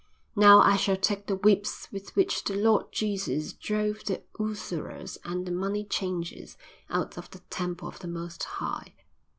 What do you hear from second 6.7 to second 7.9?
out of the Temple